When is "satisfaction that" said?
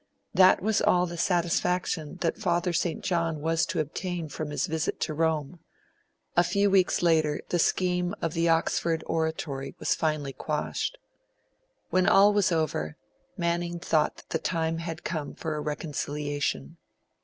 1.15-2.39